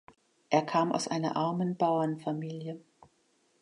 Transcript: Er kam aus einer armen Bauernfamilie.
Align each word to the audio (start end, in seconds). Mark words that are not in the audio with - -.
Er 0.49 0.63
kam 0.65 0.91
aus 0.93 1.07
einer 1.07 1.35
armen 1.35 1.77
Bauernfamilie. 1.77 2.81